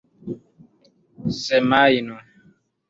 [1.41, 2.17] semajno